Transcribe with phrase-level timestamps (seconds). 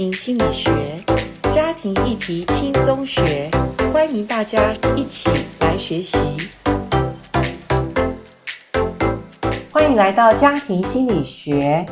[0.00, 0.70] 心理学，
[1.52, 3.50] 家庭议题轻松学，
[3.92, 5.28] 欢迎大家一起
[5.60, 6.16] 来学习。
[9.70, 11.84] 欢迎来到家庭心理学。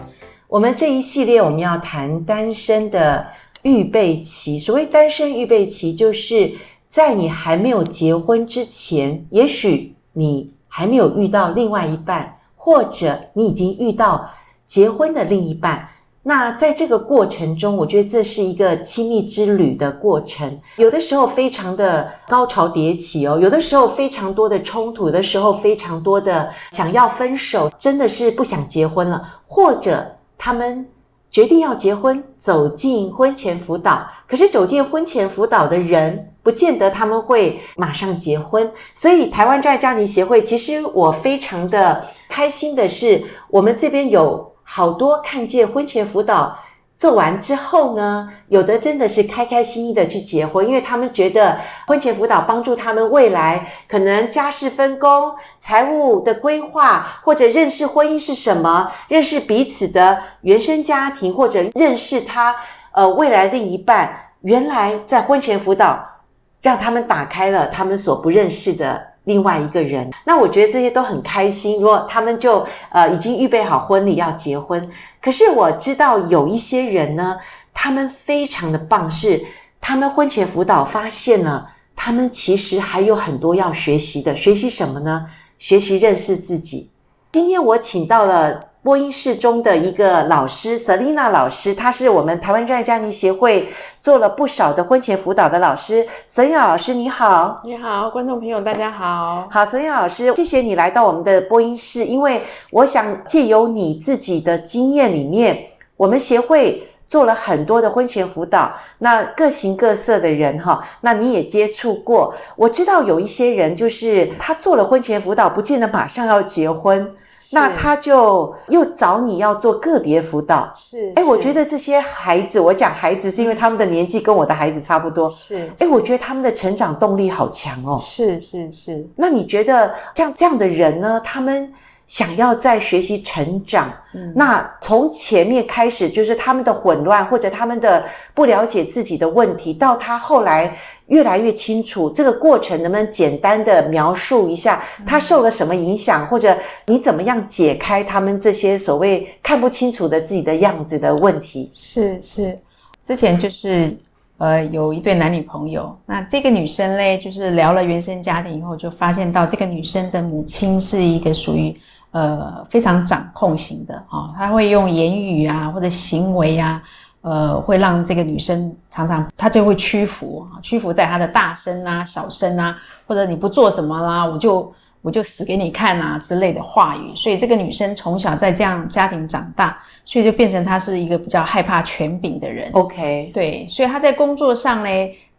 [0.46, 3.26] 我们这一系列我们要谈单身的
[3.61, 4.59] 预备期。
[4.59, 6.54] 所谓单身预备期，就是
[6.88, 14.30] 在你还没有结婚之前，也许你还没有遇到另外一半，或者你已经遇到
[14.66, 15.90] 结婚的另一半。
[16.23, 20.61] 那在这个过程中，我觉得这是一个亲密之旅的过程。
[20.76, 30.89] 有的时候非常的高潮迭起哦，有的时候非常多的冲突，有的时候非常多的想要分手，真的是不想结婚了，或者他们
[31.31, 34.09] 决定要结婚，走进婚前辅导。
[34.27, 38.73] 可是走进婚前辅导的人，不见得他们会马上结婚。
[38.95, 44.53] 所以台湾在家庭协会，其实我非常的开心的是，我们这边有。
[44.70, 46.58] 好多看见婚前辅导
[46.98, 62.57] 做完之后呢，有的真的是开开心心的去结婚，因为他们觉得婚前辅导帮助他们未来可能家事分工、财务的规划，或者认识婚姻是什么，认识彼此的原生家庭，或者认识他
[62.92, 64.27] 呃未来的一半。
[64.42, 66.20] 原来在婚前辅导
[66.61, 69.08] 让他们打开了他们所不认识的。
[69.29, 71.81] 另外一个人，那我觉得这些都很开心。
[71.81, 74.91] 如果他们就呃已经预备好婚礼要结婚，
[75.23, 77.39] 可是我知道有一些人呢，
[77.75, 79.45] 他们非常的棒，是
[79.81, 84.35] 他们婚前辅导发现了，他们其实还有很多要学习的。
[84.35, 85.27] 学习什么呢？
[85.59, 86.91] 学习认识自己。
[87.31, 88.65] 今天我请到了。
[88.81, 93.69] 播音室中的一个老师，Selina 老师，她是我们台湾真爱家庭协会
[94.03, 96.07] 做了不少的婚前辅导的老师。
[96.31, 97.61] Selina 老师，你好。
[97.65, 99.48] 你好，观众朋友，大家好。
[99.51, 112.37] 好，Selina 老师，谢谢你来到我们的播音室，因为我想借由你自己的经验里面，我们协会做了很多的婚前辅导，那各形各色的人哈，那你也接触过。
[112.55, 117.17] 我知道有一些人就是他做了婚前辅导，不见得马上要结婚。
[117.53, 129.08] 那他就又找你要做个别辅导，是，哎，我觉得这些孩子，我讲孩子是因为他们的年纪跟我的孩子差不多，是，哎，我觉得他们的成长动力好强哦，是是是。
[129.16, 131.72] 那你觉得像这样的人呢，他们
[132.08, 140.76] 想要在学习成长，嗯，那从前面开始就是他们的混乱或者他们的不了解自己的问题，到他后来。
[141.08, 151.70] 越来越清楚这个过程，能不能简单的描述一下他受了什么影响，或者你怎么样解开他们这些所谓看不清楚的自己的样子的问题？
[151.72, 152.58] 是是，
[153.02, 153.96] 之前就是
[154.36, 161.75] 呃有一对男女朋友，那这个女生嘞就是聊了原生家庭以后，就发现到这个女生的母亲是一个属于
[162.10, 166.82] 呃非常掌控型的啊，他会用言语啊或者行为啊。
[167.20, 177.16] 呃，会让这个女生常常她就会屈服啊，屈服在她的大声啊、小声啊，或者你不做什么啦，我就我就死给你看啊之类的话语。
[177.16, 182.70] 所以这个女生从小在这样家庭长大，所以就变成她是一个比较害怕权柄的人。
[182.72, 184.88] OK，对，所以她在工作上呢，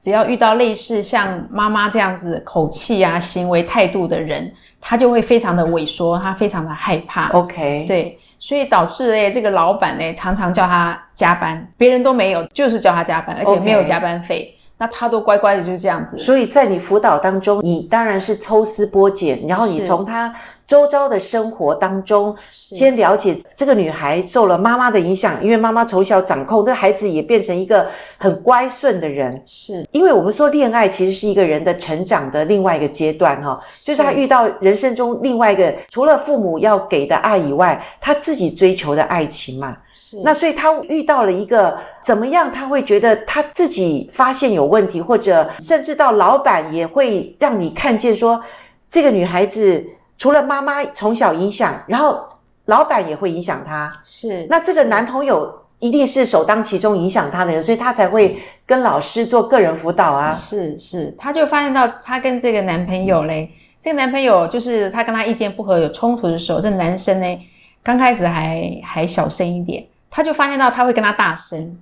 [0.01, 7.29] 只要遇到类似像妈妈这样子口气啊、行为态度的人，她就会非常的萎缩，他非常的害怕。
[7.29, 8.19] OK，对。
[8.39, 14.59] 所以导致诶这个老板呢，常常叫他加班，别人都没有，就是叫他加班，而且没有加班费，Okay.
[14.77, 16.17] 那他都乖乖的就是这样子。
[16.17, 20.33] 所以在你辅导当中，你当然是抽丝剥茧，然后你从他。
[20.69, 27.87] 周遭的生活当中，先了解这个女孩受了妈妈的影响，因为妈妈从小掌控，这个孩子也变成一个
[28.19, 29.41] 很乖顺的人。
[29.47, 39.77] 是，因为我们说恋爱其实是一个人的成长的另外一个阶段，哈，就是他遇到人生中另外一个除了父母要给的爱以外，他自己追求的爱情嘛。
[39.95, 48.43] 是，那所以他遇到了一个怎么样，他会觉得他自己发现有问题，或者甚至到老板也会让你看见说
[48.87, 49.87] 这个女孩子。
[50.19, 52.27] 除了妈妈从小影响，然后
[52.65, 54.01] 老板也会影响他。
[54.03, 60.33] 是，那这个男朋友一定是首当其冲影响他的人，所以他才会跟老师做个人辅导啊。
[60.33, 67.39] 是是，他就发现到他跟这个男朋友嘞，这个男朋友就是他跟他意见不合有冲突的时候，这男生呢
[67.81, 71.79] 刚开始还还小声一点，他就发现到他会跟他大声，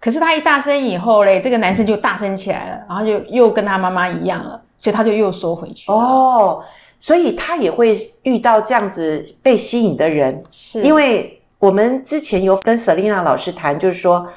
[0.00, 5.92] 可是他一大声以后嘞，这个男生就大声起来了，然后就又跟他妈妈一样了，所以他就又缩回去。
[5.92, 6.64] 哦。
[7.04, 10.80] 所以他也会遇到这样子被吸引的人，是。
[10.80, 14.30] 因为我们之前有跟 Selina 老师谈，就是说，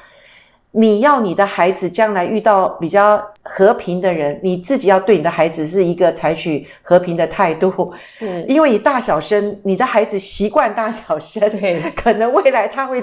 [0.70, 8.42] 你要你的孩子将来遇到比较和平的人，你自己要对你的孩子是一个采取和平的态度，是。
[8.46, 13.02] 因为你大小声，你的孩子习惯大小声，对， 可能未来他会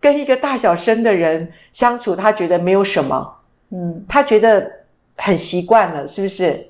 [0.00, 3.38] 跟一个大小声的人相处，他觉得没有什么，
[3.72, 4.70] 嗯，他觉得
[5.16, 6.69] 很习惯了，是不是？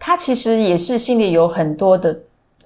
[0.00, 2.18] 他其实也是心里有很多的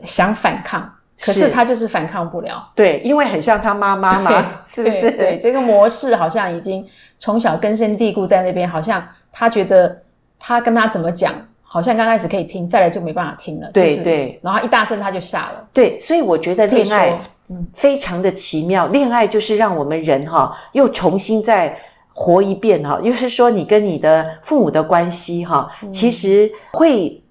[0.05, 2.71] 想反抗，可是他就是反抗不了。
[2.75, 5.11] 对，因为很像他妈妈嘛， 是不是？
[5.11, 6.89] 对，对，这个模式好像已经
[7.19, 10.03] 从小根深蒂固在那边，好像他觉得
[10.39, 13.71] 他跟他怎么讲，好像刚开始可以听，再来就没办法听了。
[13.75, 15.69] 对对，然后一大声他就下了。
[15.75, 17.21] 对，所以我觉得恋爱。
[17.47, 18.87] 嗯，非常的奇妙。
[18.87, 21.79] 恋爱就是让我们人哈，又重新再
[22.15, 23.03] 活一遍哈。
[23.05, 27.23] 就是说，你跟你的父母的关系哈，其实会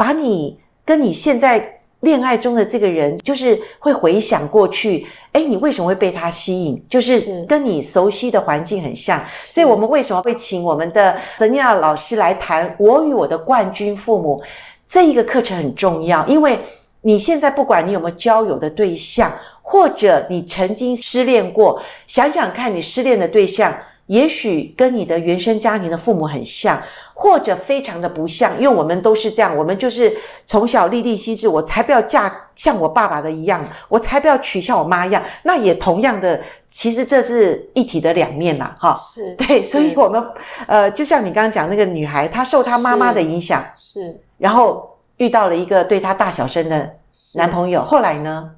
[0.00, 5.08] 把你跟你现在恋爱中的这个人，就是会回想过去。
[5.32, 6.82] 哎，你为什么会被他吸引？
[6.88, 9.26] 就是跟你熟悉的环境很像。
[9.44, 14.40] 所以我们为什么会请我们的瑟琳娜老师来谈《我与我的冠军父母》
[14.88, 16.60] 这一个课程很重要，因为
[17.02, 19.34] 你现在不管你有没有交友的对象。
[19.62, 23.76] 或者你曾经失恋过，想想看你失恋的对象，
[24.10, 26.82] 也许跟你的原生家庭的父母很像，
[27.14, 30.18] 或者非常的不像，因为我们都是这样，我们就是
[30.48, 35.22] 从小立定心志，我才不要嫁像我爸爸的一样，我才不要娶像我妈一样。
[35.44, 39.00] 那也同样的，其实这是一体的两面嘛，哈。
[39.14, 39.36] 是。
[39.36, 40.26] 对，所以我们
[40.66, 44.20] 呃，就像你刚刚讲那个女孩，她受她妈妈的影响，是。
[44.38, 46.96] 然后遇到了一个对她大小声的
[47.34, 48.56] 男朋友，后来呢？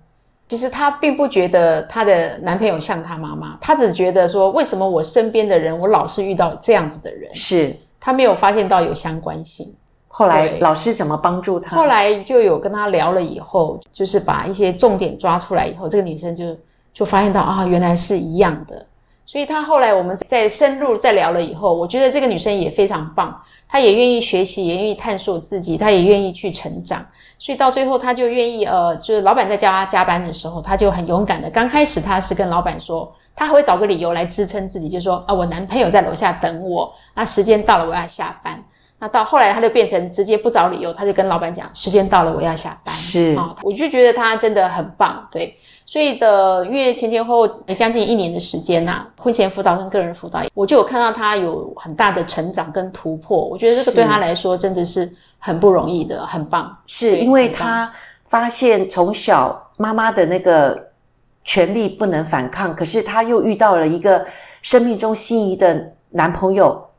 [0.52, 7.34] 其实她并不觉得她的男朋友像她妈妈，她只觉得说，为什么我身边的人，我老是遇到这样子的人？
[7.34, 9.74] 是，她没有发现到有相关性。
[10.08, 11.74] 后来老师怎么帮助她？
[11.74, 16.54] 后来就有跟她聊了以后，就是把一些重点抓出来以后，这个女生就
[16.92, 18.84] 就发现到啊，原来是一样的。
[19.32, 27.06] 所以她后来我们在深入再聊了以后，我觉得这个女生也非常棒，她也愿意学习，也愿意探索自己，她也愿意去成长。
[27.38, 31.48] 所以到最后，她就愿意，呃，就是老板在叫她加班的时候，她就很勇敢的。
[31.48, 38.62] 刚开始她是跟老板说，她还会找个理由来支撑自己，就说啊，我男朋友在楼下等我，那时间到了我要下班。
[39.02, 42.94] 那到后来他就变成直接不找理由，他就跟老板讲，时间到了我要下班。
[42.94, 45.58] 是啊，我就觉得他真的很棒，对。
[45.86, 53.44] 所以的，因为前前后后将近一年的时间呐、啊，婚前辅导跟个人辅导，我就有看到他有很大的成长跟突破。
[53.44, 56.78] 我觉得这个对他来说真的是很不容易的，很棒。
[56.86, 57.92] 是因为他
[58.24, 60.90] 发现从小妈妈的那个
[61.42, 64.26] 权利不能反抗，可是他又遇到了一个
[64.62, 66.90] 生命中心仪的男朋友，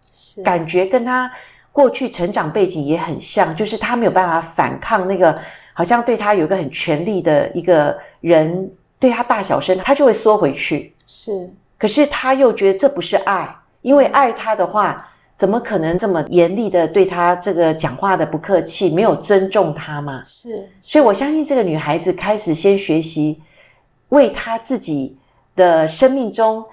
[0.44, 1.32] 感觉跟他
[1.74, 5.42] 过去成长背景也很像，就是他没有办法反抗那个。
[5.76, 10.94] 好像对他有一个很权力的一个人，对他大小声，他就会缩回去。
[11.08, 11.50] 是，
[11.80, 20.26] 可是他又觉得这不是爱，因为爱他的话，怎么可能这么严厉的对他这个讲话的不客气，没有尊重他嘛？
[20.28, 23.42] 是，所以我相信这个女孩子开始先学习，
[24.10, 25.18] 为她自己
[25.56, 26.66] 的生命中。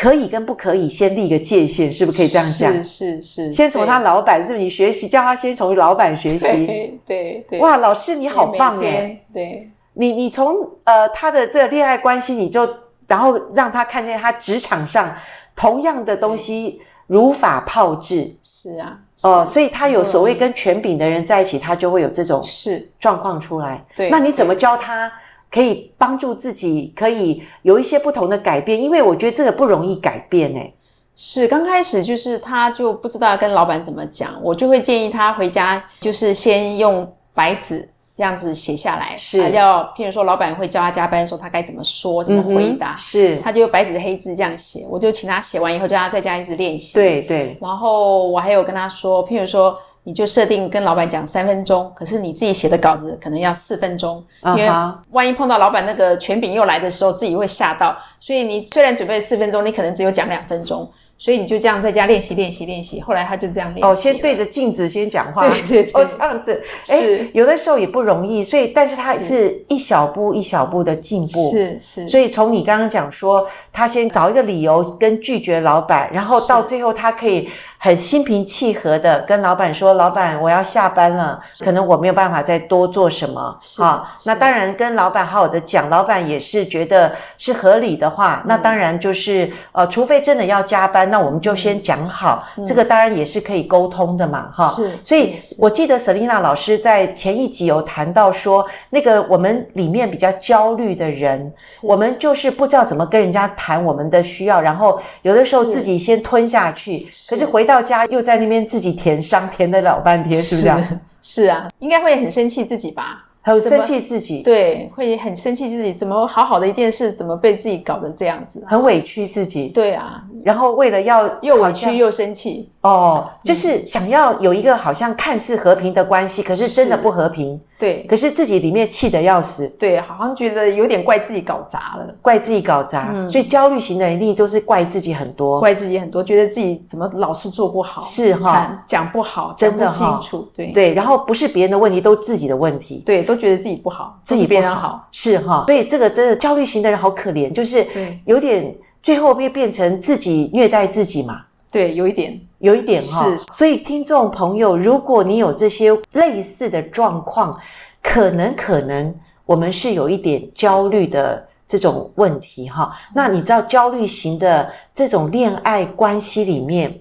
[0.00, 2.72] 可以跟不可以先立个界限，是不是可以这样讲？
[2.84, 3.52] 是是是。
[3.52, 6.46] 先从他老板，是不是你学习，叫他先从老板学习。
[6.46, 7.58] 对对对。
[7.58, 9.22] 哇，老师你好棒哎！
[9.34, 9.72] 对。
[9.94, 12.76] 你你从呃他的这个恋爱关系，你就
[13.08, 15.16] 然后让他看见他职场上
[15.56, 18.36] 同样的东西如法炮制。
[18.44, 19.00] 是啊。
[19.22, 23.84] 哦，所以他有所谓跟权柄的人在一起，他就会有这种是状况出来。
[23.96, 24.10] 对。
[24.10, 25.12] 那你怎么教他？
[25.50, 30.74] 可以帮助自己，可以有一些不同的改变，因为我觉得这个不容易改变诶。
[31.16, 46.94] 是刚开始就是他就不知道跟老板怎么讲，我就会建议他回家就是先用白纸这样子写下来，是要譬如说老板会叫他加班的时候，他该怎么说，怎么回答，嗯、是他就白纸黑字这样写，我就请他写完以后，叫他在家一直练习。
[46.94, 47.56] 对对。
[47.60, 49.78] 然后我还有跟他说，譬如说。
[50.08, 54.56] 你就设定跟老板讲三分钟，可是你自己写的稿子可能要四分钟，uh.
[54.56, 54.70] 因为
[55.10, 57.94] 万一碰到老板那个权柄又来的时候，自己会吓到。
[58.18, 60.90] 所以你虽然准备四分钟，你可能只有讲两分钟。
[61.20, 63.90] 所以你就这样在家练习练习练习，后来他就这样练习。
[63.90, 65.48] 哦，先对着镜子先讲话。
[65.48, 65.90] 对对对。
[66.00, 68.44] 哦，这样子，哎，有的时候也不容易。
[68.44, 71.50] 所以，但是他是一小步一小步的进步。
[71.50, 72.06] 是是。
[72.06, 91.08] 所以从你刚刚讲说，他先找一个理由跟拒绝老板，然后到最后他可以很心平气和的跟老板说：“老板，我要下班了，可能我没有办法再多做什么。”啊，那当然跟老板好好的讲，老板也是觉得是合理的话，那当然就是呃，除非真的要加班。
[91.10, 94.74] 那我们就先讲好，嗯，这个当然也是可以沟通的嘛，哈。
[94.76, 94.90] 是。
[95.04, 111.00] 所以我记得瑟琳娜老师在前一集有谈到说，那个我们里面比较焦虑的人，我们就是不知道怎么跟人家谈我们的需要，然后有的时候自己先吞下去，是，可是回到家又在那边自己填伤，填了老半天，是不是这样？
[111.22, 113.27] 是啊，应该会很生气自己吧。
[113.48, 119.68] 很生气自己，对，会很生气自己，怎么好好的一件事，怎么被自己搞成这样子，很委屈自己。
[119.68, 127.60] 对啊，然后为了要又委屈又生气，哦，就是想要有一个好像看似和平的关系，可是真的不和平。
[127.78, 129.68] 对，可是自己里面气得要死。
[129.68, 133.12] 对，好像觉得有点怪自己搞砸了，怪自己搞砸。
[133.14, 140.72] 嗯，所以焦虑型的人一定都是怪自己很多，怪自己很多，觉得自己怎么老是做不好，是哈，讲不好，真的清楚，对。
[140.72, 145.64] 对，然后不是别人的问题，都自己的问题，对，都觉得自己不好，自己变得好，是哈。
[145.66, 147.86] 所以这个真的焦虑型的人好可怜，就是
[148.26, 151.44] 有点最后变变成自己虐待自己嘛。
[151.70, 153.24] 对，有一点，有一点哈。
[153.24, 157.60] 是，所以听众朋友，如果你有这些类似的状况，
[158.02, 159.14] 可能可能
[159.44, 162.96] 我们是有一点焦虑的这种问题哈。
[163.14, 167.00] 那你知道焦虑型的这种恋爱关系里面，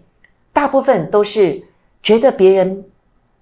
[0.51, 1.63] 大部分都是
[2.03, 2.83] 觉得别人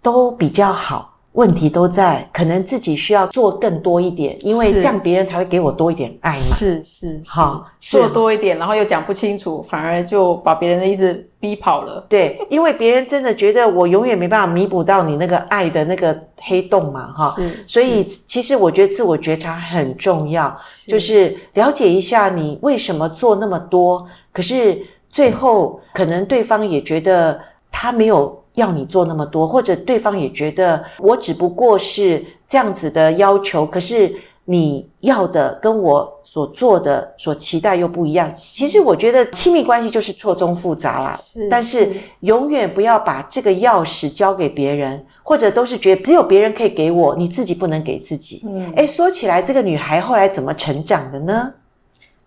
[0.04, 1.15] 都比较好。
[1.36, 6.40] 问题都在，可能自己需要做更多一点，因为这样别人才会给我多一点爱嘛。
[6.40, 12.06] 是是，好，做多一点，然后又讲不清楚，反而就把别人的意思逼跑了。
[12.08, 17.34] 对，因为别人真的觉得我永远没办法弥补到你那个爱的那个黑洞嘛，哈。
[17.36, 17.66] 是。
[17.68, 27.42] 所以其实我觉得自我觉察很重要，就是了解一下你为什么做那么多，可是最后可能对方也觉得
[27.74, 28.45] 他没有。
[28.56, 38.34] 要你做那么多，或者对方也觉得我只不过是这样子的要求，可是你要的跟我所做的、所期待又不一样。
[38.36, 48.44] 其实我觉得亲密关系就是错综复杂啦，是，但是永远不要把这个钥匙交给别人，或者都是觉得只有别人可以给我，你自己不能给自己。
[48.46, 51.54] 嗯，诶，说起来，这个女孩后来怎么成长的呢？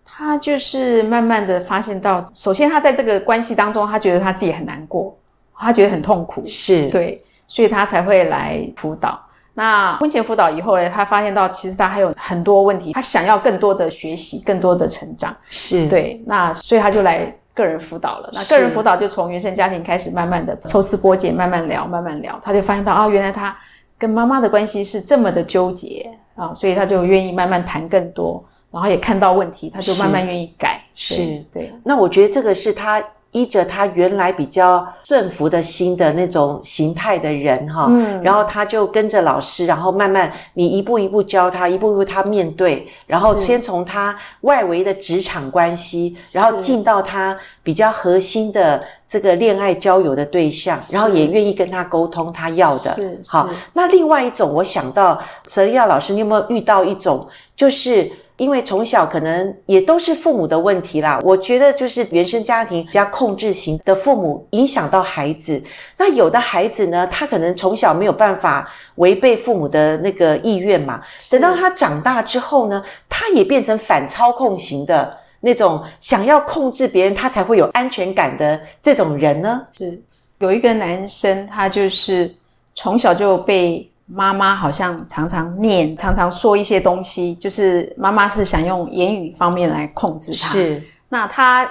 [0.05, 5.15] 她就是慢慢的发现到，首先她在这个关系当中，她觉得她自己很难过。
[5.59, 9.19] 他觉得很痛苦，是对，所以他才会来辅导。
[9.53, 16.23] 那婚前辅导以后呢，他发现到其实他还有很多问题，他想要更多的学习，更多的成长，是对。
[16.25, 18.29] 那所以他就来个人辅导了。
[18.31, 23.57] 那个人辅导就从原生家庭开始，慢慢的抽丝剥茧，慢慢聊，慢慢聊，他就发现到啊，原来他
[23.97, 30.83] 跟妈妈的关系是这么的纠结啊，所以他就愿意慢慢谈更多，然后也看到问题，他就慢慢愿意改。
[30.95, 31.73] 是对，对。
[31.83, 33.03] 那我觉得这个是他。
[33.31, 53.49] 依着他原来比较顺服的心的那种形态的人哈，嗯，然后他就跟着老师，然后慢慢你一步一步教他，一步一步他面对，然后先从他外围的职场关系，然后进到他比较核心的这个恋爱交友的对象，然后也愿意跟他沟通他要的，是好。
[53.73, 58.11] 那另外一种，我想到泽利亚老师，你有没有遇到一种就是？
[58.39, 65.61] 因为从小可能也都是父母的问题啦，我觉得就是原生家庭加控制型的父母影响到孩子。
[65.97, 79.67] 那有的孩子呢，他可能从小没有办法违背父母的那个意愿嘛，等到他长大之后呢，他也变成反操控型的那种，想要控制别人，他才会有安全感的这种人呢。
[79.77, 80.01] 是
[80.37, 82.35] 有一个男生，他就是
[82.73, 83.88] 从小就被。
[84.11, 90.49] 妈妈好像常常念，常常说一些东西，就是妈妈是想用言语方面来控制他。
[90.49, 91.69] 是，那他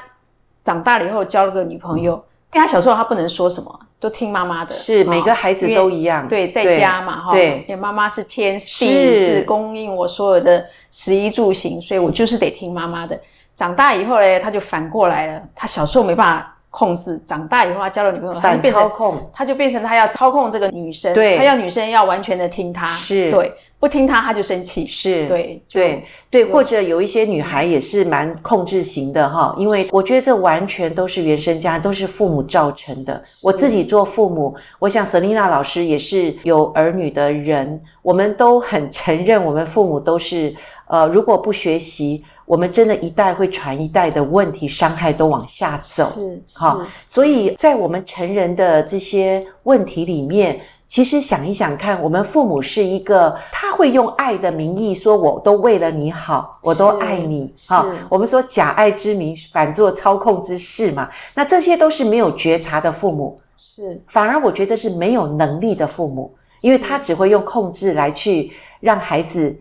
[0.64, 4.72] 长大了以后交了个女朋友，跟、嗯、他小时候他不能说什么，都听妈妈的。
[4.72, 6.28] 是，每个孩子都一样。
[6.28, 13.20] 对，在家嘛，哈，对，因为妈妈是天地，是供应我所有的食衣住行，所以我就是得听妈妈的。
[13.56, 16.54] 长大以后呢，他就反过来了，他小时候没办法。
[16.70, 23.30] 控制，长大以后他交了女朋友，他就变成操控，他就变成他要操控这个女生，对，他要女生要完全的听他，是。
[23.30, 33.24] 对，不听他他就生气，是对，对，对，或者有一些女孩也是蛮控制型的哈，因为我觉得这完全都是原生家，都是父母造成的。
[33.40, 40.56] 我自己做父母，我想瑟琳娜老师也是有儿女的人，我们都很承认，我们父母都是。
[40.90, 46.06] 呃，如果不学习，我们真的一代会传一代的问题，伤害都往下走。
[46.06, 57.52] 是，好，所以在我们成人的这些问题里面，其实想一想看，我们父母是一个，他会用爱的名义说，我都为了你好，我都爱你。
[57.68, 61.10] 好，我们说假爱之名，反做操控之事嘛。
[61.34, 69.58] 那这些都是没有觉察的父母，是，反而我觉得是没有能力的父母，因为他只会用控制来去让孩子。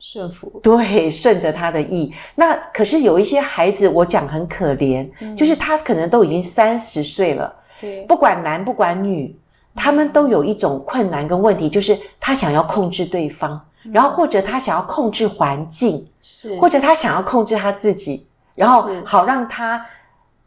[0.00, 2.14] 顺服，对，顺着他的意。
[2.36, 9.34] 那可是有一些孩子，我讲很可怜，嗯，就是他可能都已经三十岁了，对，不管男不管女，
[9.78, 19.86] 他们都有一种困难跟问题，就是他想要控制对方，嗯，然后或者他想要控制环境，是，或者他想要控制他自己，然后好让他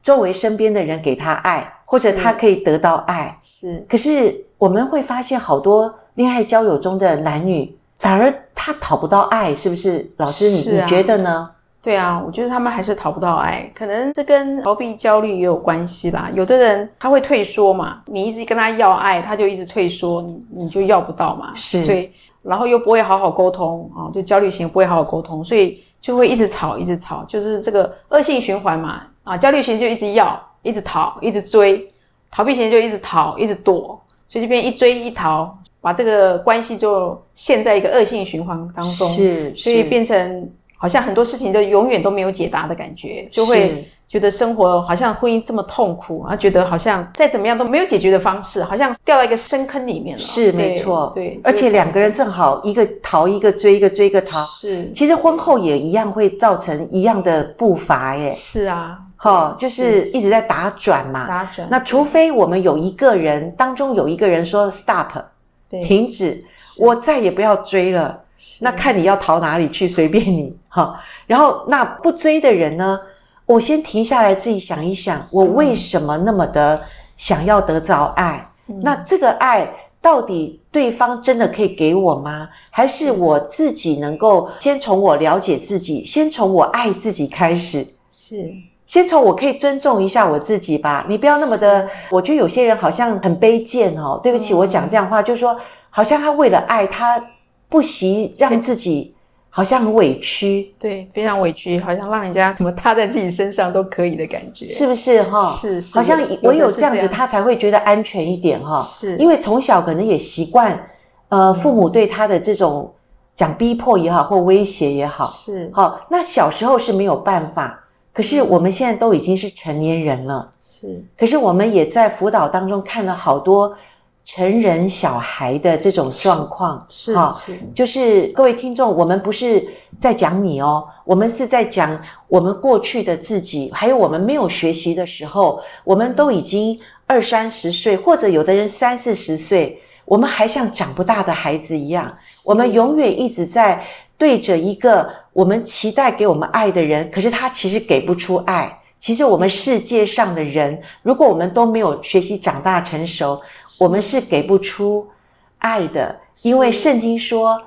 [0.04, 3.86] 周围身边的人给他爱，或者他可以得到爱，是。
[3.90, 7.78] 可是我们会发现，好多恋爱交友中的男女。
[8.02, 10.10] 反而他讨不到爱，是不是？
[10.18, 11.52] 老师，你、啊、你觉得呢？
[11.84, 16.30] 对啊，我觉得他们还是讨不到爱，可能这跟逃避焦虑也有关系啦。
[16.32, 21.52] 有的人他会退缩嘛，你一直跟他要爱，他就一直退缩，你你就要不到嘛。
[21.56, 29.08] 是，对，然后又不会好好沟通啊，就焦虑型不会好好沟通，所以就会一直吵，一直吵，就是这个恶性循环嘛。
[29.24, 31.92] 啊，焦虑型就一直要，一直逃，一直追，
[32.30, 39.08] 逃避型就一直逃，一直躲，所以这边一追一逃，把这个关系就陷在一个恶性循环当中。
[39.10, 40.52] 是，所以变成。
[40.82, 50.20] 好像很多事情都永远都没有解答的感觉，就会觉得生活好像婚姻这么痛苦，然后觉得好像再怎么样都没有解决的方式，好像掉到一个深坑里面了。
[50.20, 54.44] 是，没错，对，而且两个人正好一个逃一个追，一个追一个逃。
[54.46, 58.34] 是，其实婚后也一样会造成一样的步伐耶。
[58.34, 61.28] 是啊，齁，就是一直在打转嘛。
[61.28, 61.68] 打转。
[61.70, 65.26] 那除非我们有一个人当中有一个人说 stop，
[65.70, 66.44] 停止，
[66.80, 68.21] 我再也不要追了。
[68.60, 71.02] 那看你要逃哪里去，随便你哈。
[71.26, 73.02] 然后那不追的人呢，
[73.46, 76.84] 我先停下来自己想一想，我为什么那么的
[77.18, 78.52] 想要得着爱？
[78.68, 82.50] 嗯、那这个爱到底对方真的可以给我吗？
[82.70, 87.88] 还是我自己能够先从我了解自己，先从我爱自己开始？
[88.12, 88.54] 是，
[88.86, 91.06] 先从我可以尊重一下我自己吧。
[91.10, 94.20] 你不要那么的，我觉得有些人好像很卑贱哦。
[94.22, 97.26] 对不起，我讲这样话，就是说，好像他为了爱他。
[97.72, 99.16] 不惜让自己
[99.50, 105.58] 好像很委屈，对，非常委屈，好像让人家什么踏在自己身上都可以的感觉，是不是哈？
[105.60, 108.82] 是，是，好像唯有这样子，他才会觉得安全一点哈。
[108.84, 110.90] 是，因为从小可能也习惯，
[111.30, 112.96] 呃，父母对他的这种
[113.36, 123.78] 讲逼迫也好，或威胁也好，是，好，那小时候是没有办法，可是我们现在都已经是成年人了，是，可是我们也在辅导当中看了好多。
[124.24, 127.42] 成人小孩的这种状况是，哈，
[127.74, 143.86] 就是各位听众，我们不是在讲你哦，我们是在讲我们过去的自己，还有我们没有学习的时候，我们都已经二三十岁，或者有的人三四十岁，我们还像长不大的孩子一样，我们永远一直在
[144.18, 148.81] 对着一个我们期待给我们爱的人，可是他其实给不出爱。
[149.02, 153.42] 其实我们世界上的人，如果我们都没有学习长大成熟，
[153.80, 155.10] 我们是给不出
[155.58, 157.64] 爱的，因为圣经说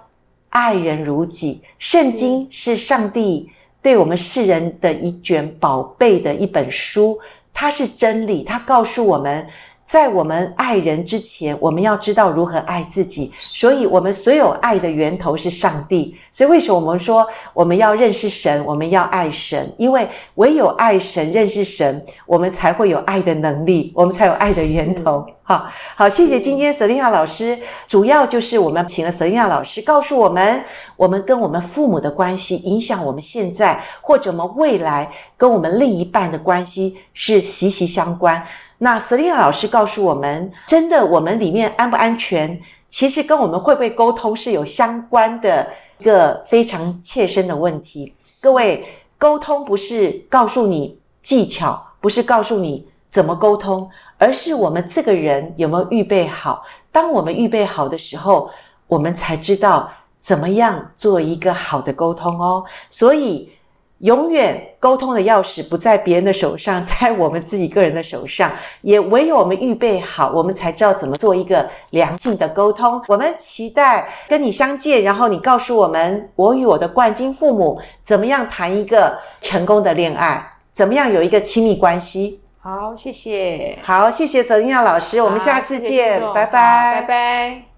[0.48, 1.62] 爱人如己。
[1.80, 3.50] 圣经是上帝
[3.82, 7.18] 对我们世人的一卷宝贝的一本书，
[7.52, 9.48] 它是真理，它告诉我们。
[9.86, 13.32] 在我们爱人之前，我们要知道如何爱自己。
[13.42, 16.16] 所以，我们所有爱的源头是上帝。
[16.32, 19.74] 所以，为什么我们说我们要认识神，我们要爱神？
[19.78, 25.26] 因为唯有爱神、认识神，我们才会有爱的能力，我们才有爱的源头。
[25.42, 27.58] 好，好，谢谢今天瑟琳亚老师。
[27.86, 30.64] 主要就是我们请了瑟琳亚老师，告诉我们，
[30.96, 38.46] 我们跟我们父母的关系影响我们现在或者我们未来跟我们另一半的关系是息息相关。
[38.78, 42.60] 那瑟琳亚老师告诉我们，真的，我们里面安不安全，
[42.90, 48.14] 其实跟我们会不会沟通是有相关的一个非常切身的问题。
[48.40, 56.64] 各位，沟通不是告诉你技巧，不是告诉你怎么沟通，而是我们这个人有没有预备好。
[56.90, 58.50] 当我们预备好的时候，
[58.88, 62.64] 我们才知道怎么样做一个好的沟通哦。
[62.90, 63.52] 所以。
[63.98, 68.52] 永远沟通的钥匙不在别人的手上，在我们自己个人的手上。
[68.82, 73.02] 也唯有我们预备好，我们才知道怎么做一个良性的沟通。
[73.08, 82.40] 我们期待跟你相见，然后你告诉我们，我与我的冠军父母怎么样谈一个成功的恋爱，怎么样有一个亲密关系。
[82.60, 83.78] 好，谢谢。
[83.82, 87.73] 好，谢谢泽英耀老师，我们下次见，谢谢拜拜，拜拜。